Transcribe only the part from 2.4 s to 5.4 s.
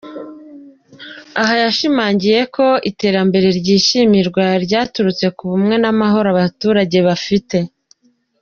ko iterambere ryishimirwa ryaturutse